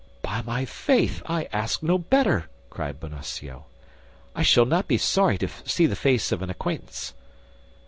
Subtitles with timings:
[0.23, 3.65] "By my faith, I ask no better," cried Bonacieux;
[4.33, 7.13] "I shall not be sorry to see the face of an acquaintance."